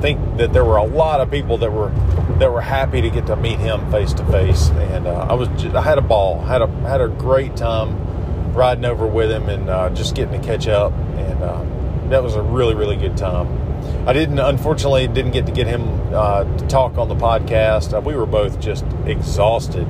think 0.00 0.38
that 0.38 0.54
there 0.54 0.64
were 0.64 0.78
a 0.78 0.84
lot 0.84 1.20
of 1.20 1.30
people 1.30 1.58
that 1.58 1.70
were 1.70 1.90
that 2.38 2.50
were 2.50 2.62
happy 2.62 3.02
to 3.02 3.10
get 3.10 3.26
to 3.26 3.36
meet 3.36 3.58
him 3.58 3.90
face 3.90 4.14
to 4.14 4.24
face. 4.26 4.70
And 4.70 5.06
uh, 5.06 5.26
I 5.28 5.34
was 5.34 5.48
just, 5.60 5.76
I 5.76 5.82
had 5.82 5.98
a 5.98 6.02
ball, 6.02 6.40
had 6.40 6.62
a 6.62 6.68
had 6.88 7.00
a 7.00 7.08
great 7.08 7.54
time 7.54 8.54
riding 8.54 8.86
over 8.86 9.06
with 9.06 9.30
him 9.30 9.48
and 9.48 9.68
uh, 9.68 9.90
just 9.90 10.16
getting 10.16 10.40
to 10.40 10.46
catch 10.46 10.66
up. 10.68 10.92
And 10.92 11.42
uh, 11.42 11.64
that 12.08 12.22
was 12.22 12.34
a 12.34 12.42
really 12.42 12.74
really 12.74 12.96
good 12.96 13.16
time. 13.16 13.59
I 14.06 14.12
didn't, 14.12 14.38
unfortunately, 14.38 15.06
didn't 15.08 15.32
get 15.32 15.46
to 15.46 15.52
get 15.52 15.66
him 15.66 16.14
uh, 16.14 16.44
to 16.58 16.66
talk 16.66 16.96
on 16.98 17.08
the 17.08 17.14
podcast. 17.14 17.96
Uh, 17.96 18.00
we 18.00 18.14
were 18.14 18.26
both 18.26 18.60
just 18.60 18.84
exhausted 19.06 19.86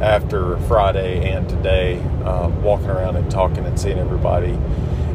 after 0.00 0.58
Friday 0.60 1.30
and 1.30 1.48
today, 1.48 1.98
uh, 2.24 2.48
walking 2.62 2.88
around 2.88 3.16
and 3.16 3.30
talking 3.30 3.64
and 3.64 3.78
seeing 3.78 3.98
everybody. 3.98 4.58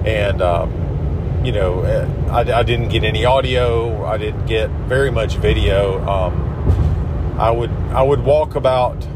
And, 0.06 0.42
um, 0.42 1.42
you 1.46 1.52
know, 1.52 1.84
I, 2.30 2.40
I, 2.60 2.64
didn't 2.64 2.90
get 2.90 3.04
any 3.04 3.26
audio. 3.26 4.06
I 4.06 4.18
didn't 4.18 4.46
get 4.46 4.70
very 4.70 5.12
much 5.12 5.38
video. 5.38 6.06
Um, 6.08 7.38
I 7.38 7.52
would 7.52 7.72
I 7.92 8.02
would 8.02 8.24
walk 8.24 8.56
about, 8.56 9.08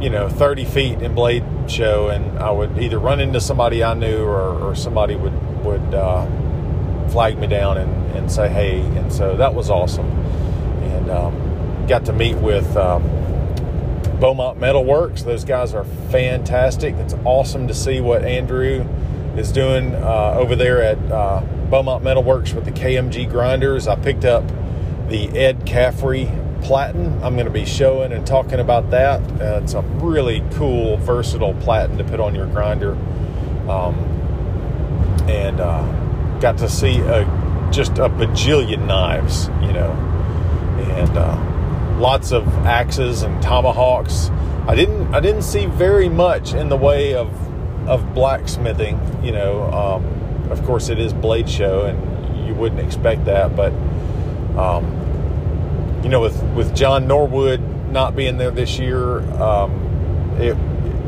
you 0.00 0.10
know, 0.10 0.28
30 0.28 0.64
feet 0.64 1.02
in 1.02 1.14
Blade 1.14 1.44
Show, 1.68 2.08
and 2.08 2.38
I 2.38 2.50
would 2.50 2.78
either 2.78 2.98
run 2.98 3.20
into 3.20 3.40
somebody 3.40 3.82
I 3.82 3.94
knew 3.94 4.24
or, 4.24 4.70
or 4.70 4.74
somebody 4.74 5.16
would 5.16 5.64
would 5.64 5.94
uh, 5.94 6.26
flag 7.16 7.38
me 7.38 7.46
down 7.46 7.78
and, 7.78 8.14
and 8.14 8.30
say 8.30 8.46
hey. 8.46 8.78
And 8.78 9.10
so 9.10 9.38
that 9.38 9.54
was 9.54 9.70
awesome. 9.70 10.04
And 10.04 11.08
um, 11.08 11.86
got 11.88 12.04
to 12.04 12.12
meet 12.12 12.36
with 12.36 12.76
um, 12.76 13.02
Beaumont 14.20 14.60
Metalworks. 14.60 15.24
Those 15.24 15.42
guys 15.42 15.72
are 15.72 15.84
fantastic. 16.10 16.94
It's 16.96 17.14
awesome 17.24 17.68
to 17.68 17.72
see 17.72 18.02
what 18.02 18.22
Andrew 18.22 18.86
is 19.34 19.50
doing 19.50 19.94
uh, 19.94 20.34
over 20.36 20.54
there 20.54 20.82
at 20.82 20.98
uh, 21.10 21.40
Beaumont 21.70 22.04
Metalworks 22.04 22.52
with 22.52 22.66
the 22.66 22.70
KMG 22.70 23.30
grinders. 23.30 23.88
I 23.88 23.96
picked 23.96 24.26
up 24.26 24.44
the 25.08 25.30
Ed 25.30 25.64
Caffrey 25.64 26.30
platen. 26.60 27.14
I'm 27.24 27.32
going 27.32 27.46
to 27.46 27.50
be 27.50 27.64
showing 27.64 28.12
and 28.12 28.26
talking 28.26 28.60
about 28.60 28.90
that. 28.90 29.22
Uh, 29.40 29.60
it's 29.62 29.72
a 29.72 29.80
really 29.80 30.44
cool, 30.52 30.98
versatile 30.98 31.54
platen 31.54 31.96
to 31.96 32.04
put 32.04 32.20
on 32.20 32.34
your 32.34 32.46
grinder. 32.48 32.92
Um, 33.70 33.94
and 35.30 35.60
uh, 35.60 36.05
got 36.40 36.58
to 36.58 36.68
see 36.68 36.98
a, 36.98 37.24
just 37.72 37.92
a 37.98 38.08
bajillion 38.08 38.86
knives, 38.86 39.48
you 39.62 39.72
know, 39.72 39.92
and 40.96 41.16
uh, 41.16 41.98
lots 41.98 42.32
of 42.32 42.46
axes 42.66 43.22
and 43.22 43.42
tomahawks. 43.42 44.30
I 44.68 44.74
didn't 44.74 45.14
I 45.14 45.20
didn't 45.20 45.42
see 45.42 45.66
very 45.66 46.08
much 46.08 46.54
in 46.54 46.68
the 46.68 46.76
way 46.76 47.14
of 47.14 47.30
of 47.88 48.14
blacksmithing. 48.14 49.24
You 49.24 49.32
know, 49.32 49.62
um, 49.72 50.50
of 50.50 50.64
course 50.64 50.88
it 50.88 50.98
is 50.98 51.12
Blade 51.12 51.48
Show, 51.48 51.86
and 51.86 52.46
you 52.46 52.54
wouldn't 52.54 52.80
expect 52.80 53.24
that, 53.26 53.54
but 53.56 53.72
um, 54.58 56.00
you 56.02 56.08
know, 56.08 56.20
with 56.20 56.42
with 56.54 56.74
John 56.74 57.06
Norwood 57.06 57.60
not 57.90 58.16
being 58.16 58.38
there 58.38 58.50
this 58.50 58.78
year, 58.78 59.20
um, 59.42 59.72
it 60.38 60.56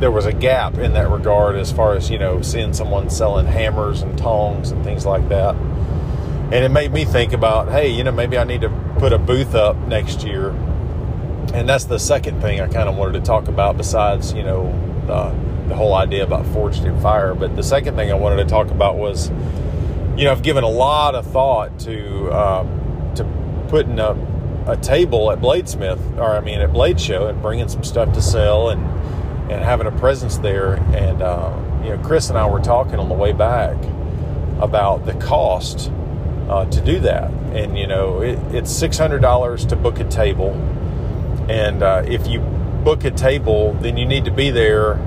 there 0.00 0.10
was 0.10 0.26
a 0.26 0.32
gap 0.32 0.78
in 0.78 0.92
that 0.94 1.10
regard 1.10 1.56
as 1.56 1.72
far 1.72 1.94
as 1.94 2.10
you 2.10 2.18
know 2.18 2.40
seeing 2.42 2.72
someone 2.72 3.10
selling 3.10 3.46
hammers 3.46 4.02
and 4.02 4.16
tongs 4.16 4.70
and 4.70 4.84
things 4.84 5.04
like 5.04 5.28
that. 5.28 5.54
And 5.54 6.64
it 6.64 6.70
made 6.70 6.92
me 6.92 7.04
think 7.04 7.32
about 7.32 7.70
hey 7.70 7.88
you 7.88 8.04
know 8.04 8.12
maybe 8.12 8.38
i 8.38 8.44
need 8.44 8.62
to 8.62 8.70
put 8.98 9.12
a 9.12 9.18
booth 9.18 9.54
up 9.54 9.76
next 9.88 10.24
year. 10.24 10.50
And 11.54 11.68
that's 11.68 11.84
the 11.84 11.98
second 11.98 12.40
thing 12.40 12.60
i 12.60 12.68
kind 12.68 12.88
of 12.88 12.96
wanted 12.96 13.12
to 13.14 13.20
talk 13.20 13.48
about 13.48 13.76
besides 13.76 14.32
you 14.32 14.42
know 14.42 14.72
the, 15.06 15.68
the 15.68 15.74
whole 15.74 15.94
idea 15.94 16.24
about 16.24 16.46
forged 16.46 16.84
in 16.84 17.00
fire. 17.00 17.34
But 17.34 17.56
the 17.56 17.62
second 17.62 17.96
thing 17.96 18.10
i 18.10 18.14
wanted 18.14 18.36
to 18.36 18.46
talk 18.46 18.70
about 18.70 18.96
was 18.96 19.30
you 20.16 20.24
know 20.24 20.32
i've 20.32 20.42
given 20.42 20.64
a 20.64 20.70
lot 20.70 21.14
of 21.14 21.26
thought 21.26 21.78
to 21.80 22.28
uh, 22.30 23.14
to 23.14 23.24
putting 23.68 23.98
up 23.98 24.16
a 24.66 24.76
table 24.76 25.30
at 25.30 25.40
bladesmith 25.40 26.18
or 26.18 26.36
i 26.36 26.40
mean 26.40 26.60
at 26.60 26.72
blade 26.72 27.00
show 27.00 27.26
and 27.26 27.40
bringing 27.40 27.68
some 27.68 27.82
stuff 27.82 28.12
to 28.12 28.20
sell 28.20 28.68
and 28.68 28.82
and 29.50 29.64
having 29.64 29.86
a 29.86 29.92
presence 29.92 30.38
there. 30.38 30.74
And 30.94 31.22
uh, 31.22 31.56
you 31.82 31.90
know, 31.90 31.98
Chris 32.02 32.28
and 32.28 32.38
I 32.38 32.46
were 32.48 32.60
talking 32.60 32.96
on 32.96 33.08
the 33.08 33.14
way 33.14 33.32
back 33.32 33.76
about 34.60 35.06
the 35.06 35.14
cost 35.14 35.90
uh, 36.48 36.64
to 36.66 36.80
do 36.80 36.98
that. 37.00 37.30
And 37.52 37.78
you 37.78 37.86
know, 37.86 38.20
it, 38.20 38.38
it's 38.54 38.70
six 38.70 38.98
hundred 38.98 39.22
dollars 39.22 39.64
to 39.66 39.76
book 39.76 40.00
a 40.00 40.04
table, 40.04 40.52
and 41.48 41.82
uh, 41.82 42.02
if 42.06 42.26
you 42.26 42.40
book 42.40 43.04
a 43.04 43.10
table, 43.10 43.74
then 43.74 43.96
you 43.96 44.06
need 44.06 44.24
to 44.26 44.30
be 44.30 44.50
there. 44.50 44.98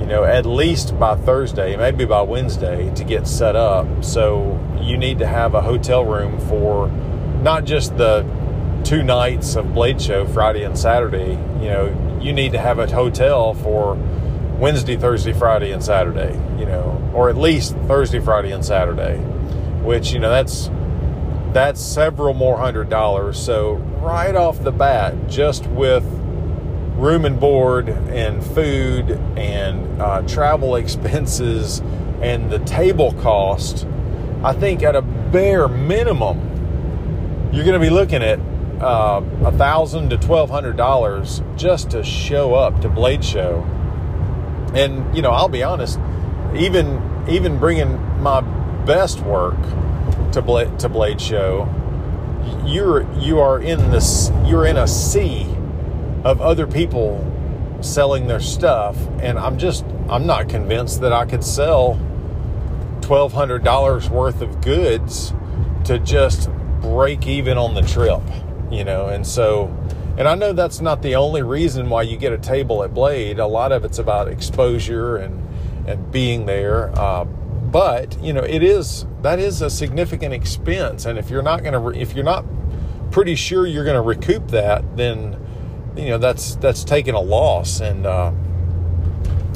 You 0.00 0.06
know, 0.10 0.24
at 0.24 0.44
least 0.44 0.98
by 0.98 1.16
Thursday, 1.16 1.76
maybe 1.76 2.04
by 2.04 2.20
Wednesday, 2.22 2.92
to 2.94 3.04
get 3.04 3.26
set 3.26 3.56
up. 3.56 3.86
So 4.04 4.60
you 4.80 4.98
need 4.98 5.18
to 5.20 5.26
have 5.26 5.54
a 5.54 5.62
hotel 5.62 6.04
room 6.04 6.38
for 6.40 6.88
not 7.42 7.64
just 7.64 7.96
the 7.96 8.26
two 8.84 9.02
nights 9.02 9.56
of 9.56 9.72
Blade 9.72 10.02
Show, 10.02 10.26
Friday 10.26 10.64
and 10.64 10.78
Saturday. 10.78 11.38
You 11.60 11.68
know, 11.68 12.03
you 12.24 12.32
need 12.32 12.52
to 12.52 12.58
have 12.58 12.78
a 12.78 12.90
hotel 12.90 13.52
for 13.52 13.96
Wednesday, 14.58 14.96
Thursday, 14.96 15.34
Friday, 15.34 15.72
and 15.72 15.84
Saturday, 15.84 16.32
you 16.58 16.64
know, 16.64 17.10
or 17.14 17.28
at 17.28 17.36
least 17.36 17.76
Thursday, 17.86 18.18
Friday, 18.18 18.50
and 18.50 18.64
Saturday, 18.64 19.18
which, 19.82 20.12
you 20.12 20.18
know, 20.18 20.30
that's 20.30 20.70
that's 21.52 21.80
several 21.80 22.34
more 22.34 22.56
hundred 22.56 22.88
dollars. 22.88 23.38
So 23.38 23.74
right 23.74 24.34
off 24.34 24.62
the 24.62 24.72
bat, 24.72 25.28
just 25.28 25.66
with 25.66 26.04
room 26.96 27.24
and 27.26 27.38
board 27.38 27.88
and 27.88 28.44
food 28.44 29.10
and 29.36 30.00
uh, 30.00 30.22
travel 30.22 30.76
expenses 30.76 31.80
and 32.22 32.50
the 32.50 32.60
table 32.60 33.12
cost, 33.20 33.86
I 34.42 34.54
think 34.54 34.82
at 34.82 34.96
a 34.96 35.02
bare 35.02 35.68
minimum, 35.68 37.50
you're 37.52 37.64
going 37.64 37.78
to 37.78 37.86
be 37.86 37.90
looking 37.90 38.22
at 38.22 38.38
Uh, 38.80 39.22
a 39.44 39.52
thousand 39.52 40.10
to 40.10 40.18
twelve 40.18 40.50
hundred 40.50 40.76
dollars 40.76 41.42
just 41.56 41.90
to 41.90 42.02
show 42.02 42.54
up 42.54 42.80
to 42.80 42.88
Blade 42.88 43.24
Show. 43.24 43.62
And 44.74 45.14
you 45.16 45.22
know, 45.22 45.30
I'll 45.30 45.48
be 45.48 45.62
honest, 45.62 45.98
even 46.54 47.00
even 47.28 47.58
bringing 47.58 47.98
my 48.20 48.40
best 48.84 49.20
work 49.20 49.56
to 50.32 50.42
Blade 50.42 50.78
to 50.80 50.88
Blade 50.88 51.20
Show, 51.20 51.68
you're 52.66 53.10
you 53.14 53.38
are 53.40 53.60
in 53.60 53.90
this 53.90 54.30
you're 54.44 54.66
in 54.66 54.76
a 54.76 54.88
sea 54.88 55.46
of 56.24 56.40
other 56.40 56.66
people 56.66 57.30
selling 57.80 58.26
their 58.26 58.40
stuff, 58.40 58.96
and 59.20 59.38
I'm 59.38 59.56
just 59.56 59.84
I'm 60.08 60.26
not 60.26 60.48
convinced 60.48 61.00
that 61.02 61.12
I 61.12 61.26
could 61.26 61.44
sell 61.44 61.98
twelve 63.00 63.32
hundred 63.32 63.62
dollars 63.62 64.10
worth 64.10 64.42
of 64.42 64.60
goods 64.60 65.32
to 65.84 65.98
just 65.98 66.50
break 66.80 67.26
even 67.26 67.56
on 67.56 67.74
the 67.74 67.82
trip 67.82 68.20
you 68.70 68.84
know, 68.84 69.08
and 69.08 69.26
so, 69.26 69.74
and 70.16 70.28
I 70.28 70.34
know 70.34 70.52
that's 70.52 70.80
not 70.80 71.02
the 71.02 71.16
only 71.16 71.42
reason 71.42 71.88
why 71.88 72.02
you 72.02 72.16
get 72.16 72.32
a 72.32 72.38
table 72.38 72.82
at 72.82 72.94
Blade. 72.94 73.38
A 73.38 73.46
lot 73.46 73.72
of 73.72 73.84
it's 73.84 73.98
about 73.98 74.28
exposure 74.28 75.16
and 75.16 75.42
and 75.86 76.10
being 76.10 76.46
there. 76.46 76.96
Uh, 76.98 77.24
but 77.24 78.20
you 78.22 78.32
know, 78.32 78.42
it 78.42 78.62
is 78.62 79.06
that 79.22 79.38
is 79.38 79.62
a 79.62 79.70
significant 79.70 80.34
expense, 80.34 81.06
and 81.06 81.18
if 81.18 81.30
you're 81.30 81.42
not 81.42 81.64
to, 81.72 81.88
if 81.88 82.14
you're 82.14 82.24
not 82.24 82.44
pretty 83.10 83.34
sure 83.34 83.66
you're 83.66 83.84
to 83.96 84.00
recoup 84.00 84.48
that, 84.48 84.96
then 84.96 85.36
you 85.96 86.08
know 86.08 86.18
that's 86.18 86.56
that's 86.56 86.84
taking 86.84 87.14
a 87.14 87.20
loss, 87.20 87.80
and 87.80 88.06
uh, 88.06 88.32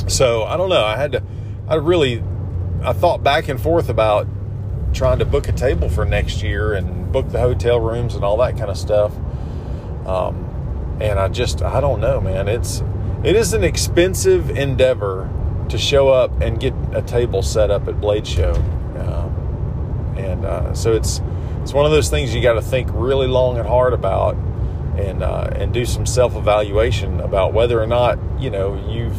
so 0.08 0.44
I 0.44 0.56
don't 0.56 0.68
know. 0.68 0.84
I 0.84 0.96
had 0.96 1.12
to, 1.12 1.22
I 1.68 1.76
really, 1.76 2.22
I 2.82 2.92
thought 2.92 3.22
back 3.22 3.48
and 3.48 3.60
forth 3.60 3.88
about 3.88 4.26
trying 4.92 5.18
to 5.18 5.24
book 5.24 5.48
a 5.48 5.52
table 5.52 5.88
for 5.88 6.04
next 6.04 6.42
year 6.42 6.74
and 6.74 7.12
book 7.12 7.28
the 7.30 7.40
hotel 7.40 7.80
rooms 7.80 8.14
and 8.14 8.24
all 8.24 8.36
that 8.38 8.56
kind 8.56 8.70
of 8.70 8.76
stuff. 8.76 9.12
Um, 10.06 10.98
and 11.00 11.18
I 11.18 11.28
just, 11.28 11.62
I 11.62 11.80
don't 11.80 12.00
know, 12.00 12.20
man. 12.20 12.48
It's, 12.48 12.82
it 13.22 13.36
is 13.36 13.52
an 13.52 13.64
expensive 13.64 14.50
endeavor 14.50 15.30
to 15.68 15.78
show 15.78 16.08
up 16.08 16.40
and 16.40 16.58
get 16.58 16.74
a 16.92 17.02
table 17.02 17.42
set 17.42 17.70
up 17.70 17.86
at 17.88 18.00
Blade 18.00 18.26
Show. 18.26 18.52
Um, 18.96 20.14
and 20.16 20.44
uh, 20.44 20.74
so 20.74 20.94
it's, 20.94 21.20
it's 21.62 21.72
one 21.72 21.84
of 21.84 21.92
those 21.92 22.08
things 22.08 22.34
you 22.34 22.42
got 22.42 22.54
to 22.54 22.62
think 22.62 22.88
really 22.92 23.26
long 23.26 23.58
and 23.58 23.68
hard 23.68 23.92
about 23.92 24.34
and, 24.96 25.22
uh, 25.22 25.50
and 25.54 25.72
do 25.72 25.84
some 25.84 26.06
self 26.06 26.34
evaluation 26.34 27.20
about 27.20 27.52
whether 27.52 27.80
or 27.80 27.86
not, 27.86 28.18
you 28.38 28.50
know, 28.50 28.74
you've 28.88 29.18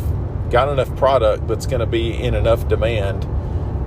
got 0.50 0.68
enough 0.70 0.94
product 0.98 1.48
that's 1.48 1.66
going 1.66 1.80
to 1.80 1.86
be 1.86 2.14
in 2.14 2.34
enough 2.34 2.68
demand 2.68 3.22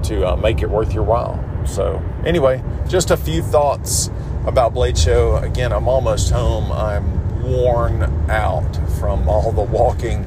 to 0.05 0.27
uh, 0.27 0.37
make 0.37 0.62
it 0.62 0.71
worth 0.71 0.95
your 0.95 1.05
while. 1.05 1.43
So, 1.66 2.02
anyway, 2.25 2.62
just 2.88 3.11
a 3.11 3.16
few 3.16 3.42
thoughts 3.42 4.11
about 4.47 4.75
Blade 4.75 4.99
Show. 4.99 5.37
Again, 5.37 5.73
I'm 5.73 5.88
almost 5.88 6.31
home. 6.31 6.71
I'm 6.73 7.42
worn 7.42 8.02
out 8.31 8.76
from 8.99 9.28
all 9.28 9.52
the 9.52 9.62
walking 9.62 10.25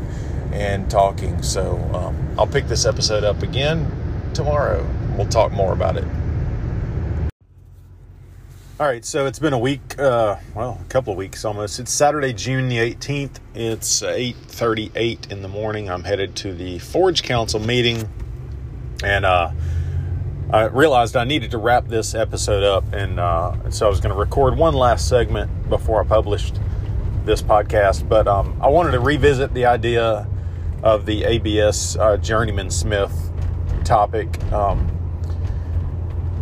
and 0.51 0.89
talking. 0.89 1.42
So, 1.44 1.77
um, 1.94 2.36
I'll 2.38 2.48
pick 2.48 2.68
this 2.68 2.86
episode 2.86 3.24
up 3.24 3.44
again 3.44 3.92
tomorrow. 4.34 4.88
We'll 5.18 5.27
talk 5.27 5.51
more 5.51 5.74
about 5.74 5.98
it. 5.98 6.06
All 8.77 8.86
right, 8.86 9.06
so 9.06 9.25
it's 9.25 9.39
been 9.39 9.54
a 9.54 9.58
week, 9.58 9.98
uh, 9.98 10.36
well, 10.54 10.82
a 10.82 10.89
couple 10.89 11.13
of 11.13 11.18
weeks 11.18 11.46
almost. 11.46 11.80
It's 11.80 11.94
Saturday, 11.94 12.34
June 12.34 12.68
the 12.68 12.77
18th. 12.77 13.39
It's 13.54 14.04
8:38 14.04 15.32
in 15.32 15.42
the 15.42 15.48
morning. 15.48 15.89
I'm 15.89 16.04
headed 16.04 16.36
to 16.38 16.54
the 16.54 16.80
Forge 16.80 17.24
Council 17.24 17.62
meeting, 17.62 18.10
and 19.01 19.24
uh, 19.24 19.51
I 20.52 20.66
realized 20.66 21.16
I 21.16 21.24
needed 21.24 21.52
to 21.52 21.58
wrap 21.58 21.88
this 21.88 22.14
episode 22.14 22.64
up, 22.64 22.94
and 22.94 23.20
uh, 23.20 23.70
so 23.72 23.88
I 23.88 23.90
was 23.90 24.00
going 24.00 24.14
to 24.14 24.20
record 24.20 24.58
one 24.58 24.75
last 24.75 25.10
segment 25.10 25.70
before 25.70 26.04
I 26.04 26.08
published 26.08 26.60
this 27.25 27.42
podcast. 27.42 28.08
But 28.08 28.28
um, 28.28 28.58
I 28.62 28.68
wanted 28.68 28.92
to 28.92 29.00
revisit 29.00 29.54
the 29.54 29.66
idea 29.66 30.28
of 30.84 31.08
the 31.08 31.24
ABS 31.24 31.98
uh, 31.98 32.18
Journeyman 32.18 32.70
Smith 32.70 33.32
topic. 33.84 34.42
Um, 34.52 34.92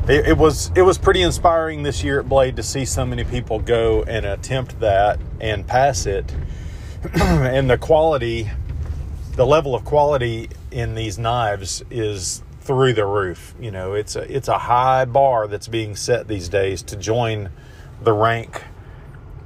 it, 0.10 0.28
it, 0.28 0.38
was 0.38 0.70
it 0.76 0.82
was 0.82 0.98
pretty 0.98 1.22
inspiring 1.22 1.84
this 1.84 2.04
year 2.04 2.20
at 2.20 2.28
Blade 2.28 2.58
to 2.58 2.64
see 2.64 2.84
so 2.84 3.06
many 3.06 3.24
people 3.24 3.60
go 3.60 4.04
and 4.04 4.26
attempt 4.26 4.82
that 4.82 5.18
and 5.40 5.66
pass 5.66 6.06
it, 6.06 6.30
and 7.14 7.70
the 7.70 7.78
quality, 7.78 8.52
the 9.38 9.46
level 9.46 9.74
of 9.74 9.86
quality 9.86 10.50
in 10.72 10.94
these 10.94 11.18
knives 11.18 11.84
is 11.90 12.44
through 12.64 12.94
the 12.94 13.06
roof. 13.06 13.54
You 13.60 13.72
know, 13.72 13.94
it's 13.94 14.16
a 14.16 14.22
it's 14.36 14.48
a 14.48 14.58
high 14.58 15.06
bar 15.06 15.48
that's 15.48 15.68
being 15.68 15.96
set 15.96 16.28
these 16.28 16.50
days 16.50 16.82
to 16.84 16.96
join 16.96 17.50
the 18.02 18.14
rank 18.14 18.64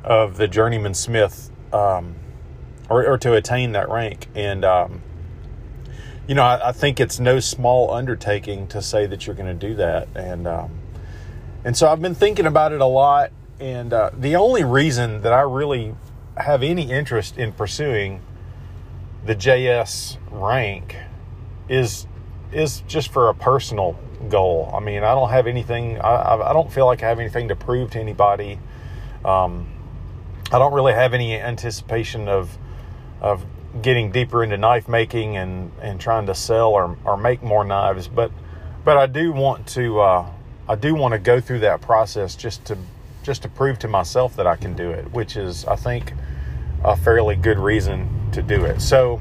of 0.04 0.38
the 0.38 0.48
journeyman 0.48 0.94
smith, 0.94 1.52
um, 1.74 2.16
or, 2.90 3.06
or 3.06 3.18
to 3.18 3.34
attain 3.34 3.74
that 3.74 3.90
rank. 3.90 4.28
And 4.36 4.64
um, 4.64 5.02
you 6.28 6.36
know, 6.36 6.44
I, 6.44 6.70
I, 6.70 6.72
think 6.72 7.00
it's 7.00 7.20
no 7.20 7.40
small 7.40 7.92
undertaking 7.92 8.68
to 8.68 8.82
say 8.82 9.06
that 9.08 9.26
you're 9.26 9.36
going 9.36 9.58
to 9.60 9.68
do 9.68 9.76
that. 9.76 10.08
And 10.16 10.48
um, 10.48 10.80
and 11.64 11.76
so 11.76 11.88
I've 11.88 12.02
been 12.02 12.16
thinking 12.16 12.46
about 12.46 12.72
it 12.72 12.82
a 12.82 12.86
lot. 12.86 13.32
And 13.60 13.92
uh, 13.92 14.12
the 14.16 14.36
only 14.36 14.64
reason 14.64 15.22
that 15.24 15.34
I 15.34 15.42
really 15.42 15.96
have 16.38 16.62
any 16.62 16.92
interest 16.92 17.38
in 17.38 17.52
pursuing 17.52 18.22
the 19.26 19.36
JS 19.36 20.18
rank 20.30 20.96
is 21.68 22.06
is 22.52 22.82
just 22.88 23.12
for 23.12 23.30
a 23.30 23.34
personal 23.34 24.00
goal. 24.30 24.72
I 24.74 24.80
mean, 24.80 25.04
I 25.04 25.14
don't 25.14 25.30
have 25.30 25.48
anything. 25.48 26.00
I, 26.00 26.36
I 26.36 26.54
don't 26.54 26.72
feel 26.72 26.86
like 26.86 27.04
I 27.04 27.10
have 27.10 27.20
anything 27.20 27.50
to 27.50 27.56
prove 27.56 27.92
to 27.92 28.00
anybody. 28.00 28.60
Um, 29.26 29.68
I 30.52 30.60
don't 30.60 30.74
really 30.74 30.94
have 30.94 31.14
any 31.14 31.36
anticipation 31.36 32.28
of 32.28 32.58
of 33.20 33.46
getting 33.82 34.12
deeper 34.12 34.44
into 34.44 34.58
knife 34.58 34.88
making 34.88 35.38
and 35.38 35.72
and 35.82 36.00
trying 36.00 36.26
to 36.28 36.36
sell 36.36 36.70
or 36.70 36.98
or 37.04 37.18
make 37.18 37.44
more 37.44 37.64
knives. 37.64 38.08
But 38.08 38.32
but 38.86 38.98
I 38.98 39.08
do 39.08 39.34
want 39.34 39.68
to 39.70 40.00
uh, 40.00 40.32
I 40.70 40.76
do 40.76 40.96
want 40.96 41.14
to 41.14 41.20
go 41.20 41.40
through 41.42 41.60
that 41.60 41.82
process 41.82 42.36
just 42.36 42.66
to 42.66 42.78
just 43.24 43.42
to 43.42 43.50
prove 43.50 43.78
to 43.80 43.88
myself 43.90 44.38
that 44.38 44.48
I 44.48 44.56
can 44.56 44.74
do 44.74 44.90
it, 44.92 45.12
which 45.12 45.36
is 45.36 45.66
I 45.66 45.76
think 45.76 46.14
a 46.84 46.96
fairly 46.96 47.36
good 47.36 47.60
reason 47.60 48.32
to 48.32 48.42
do 48.42 48.64
it. 48.64 48.80
So 48.80 49.20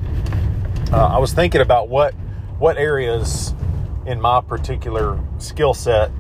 uh, 0.93 1.09
I 1.09 1.19
was 1.19 1.33
thinking 1.33 1.61
about 1.61 1.89
what 1.89 2.15
what 2.59 2.79
areas 2.79 3.55
in 4.07 4.21
my 4.21 4.41
particular 4.41 5.21
skill 5.39 5.75
set, 5.75 6.11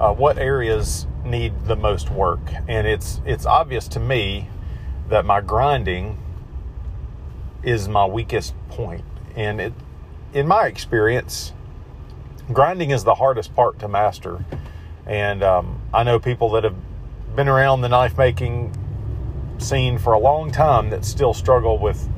uh, 0.00 0.12
what 0.12 0.38
areas 0.38 1.06
need 1.24 1.64
the 1.64 1.76
most 1.76 2.10
work, 2.10 2.40
and 2.68 2.86
it's 2.86 3.20
it's 3.24 3.46
obvious 3.46 3.88
to 3.88 4.00
me 4.00 4.48
that 5.08 5.24
my 5.24 5.40
grinding 5.40 6.18
is 7.62 7.88
my 7.88 8.04
weakest 8.04 8.54
point. 8.68 9.04
and 9.36 9.60
it, 9.60 9.72
in 10.32 10.46
my 10.46 10.66
experience, 10.66 11.52
grinding 12.52 12.90
is 12.90 13.04
the 13.04 13.14
hardest 13.14 13.54
part 13.54 13.78
to 13.78 13.88
master, 13.88 14.44
and 15.06 15.42
um, 15.42 15.80
I 15.94 16.02
know 16.02 16.18
people 16.18 16.50
that 16.50 16.64
have 16.64 16.76
been 17.34 17.48
around 17.48 17.80
the 17.80 17.88
knife 17.88 18.18
making 18.18 18.72
scene 19.58 19.98
for 19.98 20.12
a 20.12 20.18
long 20.18 20.50
time 20.50 20.90
that 20.90 21.04
still 21.04 21.32
struggle 21.32 21.78
with 21.78 22.08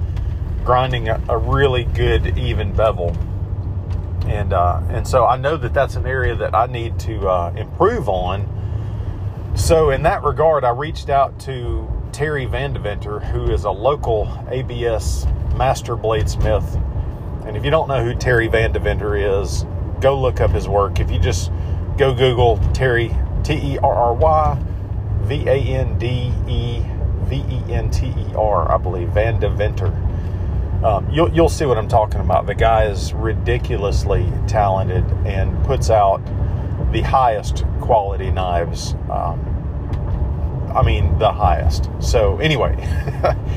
grinding 0.65 1.09
a, 1.09 1.23
a 1.29 1.39
really 1.39 1.85
good 1.85 2.37
even 2.37 2.73
bevel 2.73 3.17
and 4.27 4.53
uh, 4.53 4.81
and 4.91 5.07
so 5.07 5.25
I 5.25 5.37
know 5.37 5.57
that 5.57 5.73
that's 5.73 5.97
an 5.97 6.07
area 6.07 6.35
that 6.37 6.55
I 6.55 6.67
need 6.67 6.99
to 7.01 7.29
uh, 7.29 7.53
improve 7.57 8.09
on. 8.09 8.53
So 9.55 9.91
in 9.91 10.03
that 10.03 10.23
regard, 10.23 10.65
I 10.65 10.71
reached 10.71 11.09
out 11.09 11.39
to 11.41 11.89
Terry 12.13 12.47
Vandeventer, 12.47 13.25
who 13.31 13.51
is 13.51 13.65
a 13.65 13.71
local 13.71 14.31
ABS 14.49 15.27
master 15.57 15.97
bladesmith. 15.97 16.83
And 17.47 17.57
if 17.57 17.65
you 17.65 17.71
don't 17.71 17.89
know 17.89 18.05
who 18.05 18.15
Terry 18.15 18.49
Vandeventer 18.49 19.41
is, 19.41 19.65
go 20.01 20.21
look 20.21 20.41
up 20.41 20.51
his 20.51 20.69
work. 20.69 21.01
If 21.01 21.11
you 21.11 21.19
just 21.19 21.51
go 21.97 22.15
Google 22.15 22.59
Terry 22.75 23.15
T 23.45 23.55
E 23.55 23.79
R 23.79 23.95
R 23.95 24.15
Y 24.15 24.63
V 25.23 25.49
A 25.49 25.55
N 25.55 25.99
D 25.99 26.33
E 26.49 26.83
V 27.25 27.37
E 27.37 27.73
N 27.73 27.91
T 27.91 28.07
E 28.07 28.35
R, 28.35 28.71
I 28.71 28.77
believe 28.77 29.09
Vandeventer 29.09 29.95
um, 30.85 31.09
you'll, 31.11 31.33
you'll 31.33 31.49
see 31.49 31.65
what 31.65 31.79
I'm 31.79 31.89
talking 31.89 32.21
about. 32.21 32.47
The 32.47 32.55
guy 32.55 32.85
is 32.85 33.13
ridiculously 33.13 34.31
talented 34.47 35.05
and 35.27 35.63
puts 35.65 35.91
out 35.91 36.19
the 36.93 37.03
highest 37.03 37.65
quality 37.81 38.31
knives. 38.31 38.95
Um, 39.11 39.53
I 40.75 40.83
mean, 40.83 41.19
the 41.19 41.33
highest. 41.33 41.89
So, 42.01 42.39
anyway, 42.39 42.77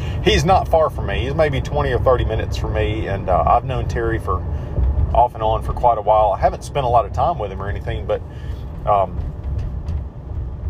he's 0.24 0.46
not 0.46 0.68
far 0.68 0.90
from 0.90 1.08
me. 1.08 1.26
He's 1.26 1.36
maybe 1.36 1.60
20 1.60 1.92
or 1.92 2.00
30 2.00 2.26
minutes 2.26 2.56
from 2.56 2.74
me, 2.74 3.08
and 3.08 3.30
uh, 3.30 3.44
I've 3.46 3.66
known 3.66 3.88
Terry 3.88 4.20
for 4.20 4.42
off 5.14 5.34
and 5.34 5.44
on 5.44 5.62
for 5.62 5.74
quite 5.74 5.98
a 5.98 6.02
while. 6.02 6.32
I 6.32 6.40
haven't 6.40 6.64
spent 6.64 6.86
a 6.86 6.90
lot 6.90 7.06
of 7.06 7.12
time 7.12 7.38
with 7.38 7.52
him 7.52 7.62
or 7.62 7.70
anything, 7.70 8.06
but 8.06 8.22
um, 8.86 9.20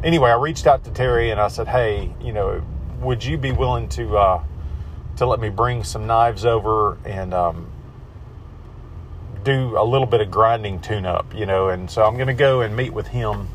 anyway, 0.04 0.32
I 0.32 0.36
reached 0.36 0.66
out 0.66 0.84
to 0.86 0.92
Terry 0.92 1.30
and 1.32 1.40
I 1.40 1.50
said, 1.50 1.68
hey, 1.68 2.16
you 2.22 2.34
know, 2.34 2.64
would 3.00 3.24
you 3.24 3.38
be 3.38 3.52
willing 3.52 3.88
to 3.90 4.18
uh, 4.18 4.44
to 5.20 5.26
let 5.26 5.42
me 5.42 5.50
bring 5.50 5.84
some 5.84 6.08
knives 6.08 6.46
over 6.46 6.98
and 7.04 7.34
um, 7.34 7.68
do 9.44 9.78
a 9.78 9.84
little 9.84 10.08
bit 10.08 10.22
of 10.22 10.32
grinding 10.32 10.80
tune 10.80 11.06
up, 11.06 11.36
you 11.36 11.46
know. 11.46 11.68
And 11.68 11.92
so 11.92 12.06
I'm 12.06 12.16
going 12.16 12.28
to 12.28 12.34
go 12.34 12.62
and 12.62 12.74
meet 12.74 12.94
with 12.94 13.08
him 13.08 13.50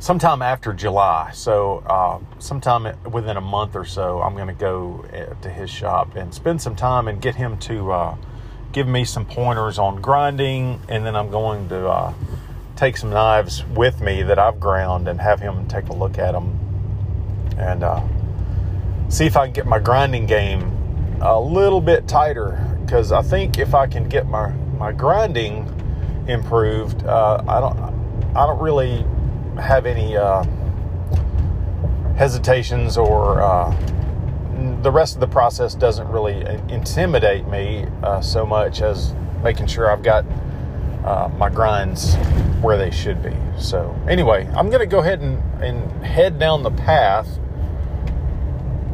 sometime 0.00 0.42
after 0.42 0.72
July. 0.72 1.30
So, 1.32 1.84
uh, 1.86 2.18
sometime 2.40 2.96
within 3.12 3.36
a 3.36 3.40
month 3.40 3.76
or 3.76 3.84
so, 3.84 4.20
I'm 4.20 4.34
going 4.34 4.48
to 4.48 4.54
go 4.54 5.04
uh, 5.12 5.40
to 5.40 5.48
his 5.48 5.70
shop 5.70 6.16
and 6.16 6.34
spend 6.34 6.60
some 6.60 6.74
time 6.74 7.06
and 7.06 7.22
get 7.22 7.36
him 7.36 7.56
to 7.58 7.92
uh, 7.92 8.16
give 8.72 8.88
me 8.88 9.04
some 9.04 9.24
pointers 9.24 9.78
on 9.78 10.00
grinding. 10.00 10.80
And 10.88 11.06
then 11.06 11.14
I'm 11.14 11.30
going 11.30 11.68
to 11.68 11.88
uh, 11.88 12.14
take 12.74 12.96
some 12.96 13.10
knives 13.10 13.64
with 13.66 14.00
me 14.00 14.24
that 14.24 14.40
I've 14.40 14.58
ground 14.58 15.06
and 15.06 15.20
have 15.20 15.38
him 15.38 15.68
take 15.68 15.86
a 15.90 15.94
look 15.94 16.18
at 16.18 16.32
them. 16.32 16.58
And, 17.56 17.84
uh, 17.84 18.02
see 19.12 19.26
if 19.26 19.36
I 19.36 19.44
can 19.44 19.52
get 19.52 19.66
my 19.66 19.78
grinding 19.78 20.24
game 20.24 21.18
a 21.20 21.38
little 21.38 21.82
bit 21.82 22.08
tighter 22.08 22.66
because 22.80 23.12
I 23.12 23.20
think 23.20 23.58
if 23.58 23.74
I 23.74 23.86
can 23.86 24.08
get 24.08 24.26
my 24.26 24.50
my 24.78 24.90
grinding 24.90 25.68
improved, 26.26 27.04
uh, 27.04 27.42
I 27.46 27.60
don't 27.60 27.78
I 28.34 28.46
don't 28.46 28.60
really 28.60 29.04
have 29.60 29.84
any 29.84 30.16
uh, 30.16 30.44
hesitations 32.16 32.96
or 32.96 33.42
uh, 33.42 33.70
the 34.80 34.90
rest 34.90 35.14
of 35.14 35.20
the 35.20 35.26
process 35.26 35.74
doesn't 35.74 36.08
really 36.08 36.40
intimidate 36.72 37.46
me 37.48 37.86
uh, 38.02 38.22
so 38.22 38.46
much 38.46 38.80
as 38.80 39.14
making 39.44 39.66
sure 39.66 39.90
I've 39.90 40.02
got 40.02 40.24
uh, 41.04 41.28
my 41.36 41.50
grinds 41.50 42.14
where 42.62 42.78
they 42.78 42.90
should 42.90 43.22
be. 43.22 43.36
So, 43.58 43.94
anyway, 44.08 44.48
I'm 44.54 44.68
going 44.70 44.80
to 44.80 44.86
go 44.86 45.00
ahead 45.00 45.20
and, 45.20 45.42
and 45.62 46.04
head 46.04 46.38
down 46.38 46.62
the 46.62 46.70
path 46.70 47.28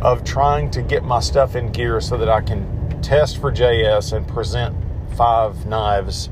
of 0.01 0.25
trying 0.25 0.71
to 0.71 0.83
get 0.83 1.05
my 1.05 1.21
stuff 1.21 1.57
in 1.57 1.73
gear 1.73 2.01
so 2.01 2.17
that 2.17 2.29
I 2.29 2.41
can 2.41 3.01
test 3.03 3.41
for 3.41 3.51
JS 3.53 4.13
and 4.13 4.27
present 4.27 4.77
five 5.17 5.67
knives 5.67 6.31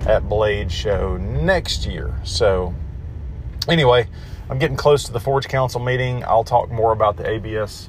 at 0.00 0.28
Blade 0.28 0.70
Show 0.70 1.16
next 1.16 1.86
year. 1.86 2.14
So, 2.24 2.74
anyway, 3.68 4.08
I'm 4.50 4.58
getting 4.58 4.76
close 4.76 5.04
to 5.04 5.12
the 5.12 5.20
Forge 5.20 5.48
Council 5.48 5.80
meeting. 5.80 6.24
I'll 6.24 6.44
talk 6.44 6.70
more 6.70 6.92
about 6.92 7.16
the 7.16 7.28
ABS 7.28 7.88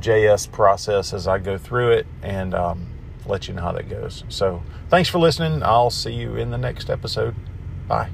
JS 0.00 0.50
process 0.50 1.12
as 1.12 1.26
I 1.26 1.38
go 1.38 1.56
through 1.56 1.92
it 1.92 2.06
and 2.22 2.54
um, 2.54 2.88
let 3.26 3.48
you 3.48 3.54
know 3.54 3.62
how 3.62 3.72
that 3.72 3.88
goes. 3.88 4.24
So, 4.28 4.62
thanks 4.88 5.08
for 5.08 5.18
listening. 5.18 5.62
I'll 5.62 5.90
see 5.90 6.12
you 6.12 6.36
in 6.36 6.50
the 6.50 6.58
next 6.58 6.90
episode. 6.90 7.34
Bye. 7.86 8.10